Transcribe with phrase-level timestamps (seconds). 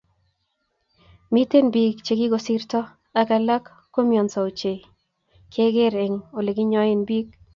[1.35, 2.79] miten biik chegisirto,
[3.21, 3.63] ak alak
[3.93, 4.89] koumianso ochei ak
[5.57, 7.27] keger eng oleginyoen biik